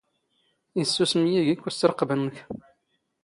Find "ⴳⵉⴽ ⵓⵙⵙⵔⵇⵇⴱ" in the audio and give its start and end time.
1.45-2.09